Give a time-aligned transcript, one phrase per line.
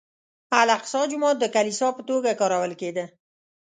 [0.61, 3.05] الاقصی جومات د کلیسا په توګه کارول کېده.